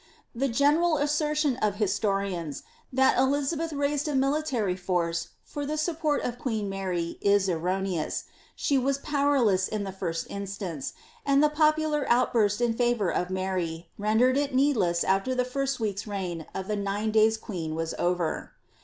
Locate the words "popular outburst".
11.51-12.61